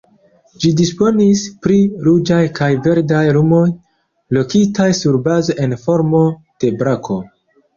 [0.61, 1.75] Ĝi disponis pri
[2.07, 3.61] ruĝaj kaj verdaj lumoj,
[4.39, 6.27] lokitaj sur bazo en formo
[6.65, 7.21] de brako.